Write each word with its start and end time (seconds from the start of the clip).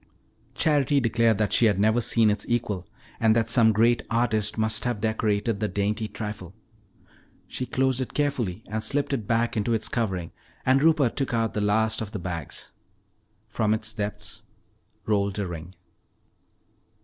Charity 0.55 0.99
declared 0.99 1.37
that 1.37 1.53
she 1.53 1.67
had 1.67 1.79
never 1.79 2.01
seen 2.01 2.31
its 2.31 2.43
equal 2.49 2.87
and 3.19 3.35
that 3.35 3.51
some 3.51 3.71
great 3.71 4.01
artist 4.09 4.57
must 4.57 4.83
have 4.83 4.99
decorated 4.99 5.59
the 5.59 5.67
dainty 5.67 6.07
trifle. 6.07 6.55
She 7.47 7.67
closed 7.67 8.01
it 8.01 8.15
carefully 8.15 8.63
and 8.67 8.83
slipped 8.83 9.13
it 9.13 9.27
back 9.27 9.55
into 9.55 9.75
its 9.75 9.89
covering, 9.89 10.31
and 10.65 10.81
Rupert 10.81 11.15
took 11.15 11.35
out 11.35 11.53
the 11.53 11.61
last 11.61 12.01
of 12.01 12.13
the 12.13 12.17
bags. 12.17 12.71
From 13.47 13.75
its 13.75 13.93
depths 13.93 14.41
rolled 15.05 15.37
a 15.37 15.45
ring. 15.45 15.75